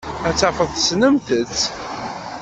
[0.27, 1.59] Ad tafeḍ tessnemt-tt.